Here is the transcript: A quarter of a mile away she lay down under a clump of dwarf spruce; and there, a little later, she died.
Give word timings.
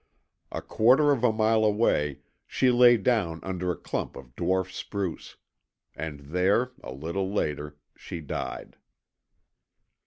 A 0.51 0.63
quarter 0.63 1.11
of 1.11 1.23
a 1.23 1.31
mile 1.31 1.63
away 1.63 2.21
she 2.47 2.71
lay 2.71 2.97
down 2.97 3.39
under 3.43 3.69
a 3.69 3.75
clump 3.77 4.15
of 4.15 4.35
dwarf 4.35 4.71
spruce; 4.71 5.37
and 5.95 6.21
there, 6.21 6.71
a 6.83 6.91
little 6.91 7.31
later, 7.31 7.77
she 7.95 8.19
died. 8.19 8.77